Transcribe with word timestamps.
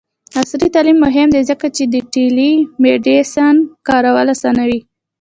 عصري 0.37 0.67
تعلیم 0.75 0.97
مهم 1.05 1.27
دی 1.33 1.41
ځکه 1.51 1.67
چې 1.75 1.83
د 1.93 1.95
ټیلی 2.13 2.51
میډیسین 2.83 3.55
کارول 3.87 4.27
اسانوي. 4.35 4.79